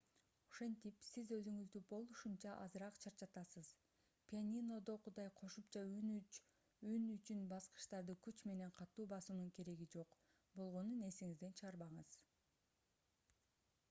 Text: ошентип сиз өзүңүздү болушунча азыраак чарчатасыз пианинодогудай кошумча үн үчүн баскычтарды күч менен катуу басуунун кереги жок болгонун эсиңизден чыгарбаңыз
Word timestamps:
ошентип 0.51 1.01
сиз 1.07 1.27
өзүңүздү 1.35 1.81
болушунча 1.89 2.53
азыраак 2.61 2.95
чарчатасыз 3.03 3.69
пианинодогудай 4.31 5.29
кошумча 5.43 5.83
үн 6.87 7.07
үчүн 7.17 7.45
баскычтарды 7.53 8.17
күч 8.29 8.43
менен 8.53 8.75
катуу 8.81 9.07
басуунун 9.15 9.55
кереги 9.61 9.89
жок 9.99 10.19
болгонун 10.59 11.07
эсиңизден 11.13 11.57
чыгарбаңыз 11.63 12.19